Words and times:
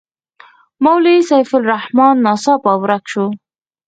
مولوي 0.83 1.17
سیف 1.29 1.49
الرحمن 1.59 2.13
ناڅاپه 2.25 2.73
ورک 2.81 3.03
شو. 3.11 3.25